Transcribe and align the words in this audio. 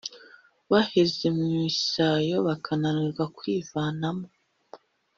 baheze 0.71 1.25
mu 1.37 1.45
isayo 1.69 2.37
bakananirwa 2.47 3.23
kwivanamo 3.37 4.25